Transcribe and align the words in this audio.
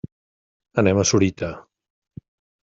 Anem 0.83 1.01
a 1.01 1.03
Sorita. 1.11 1.51